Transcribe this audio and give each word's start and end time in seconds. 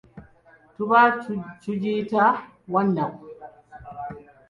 Tuba 0.75 0.99
tugiyita 1.61 2.25
wannaku. 2.73 3.23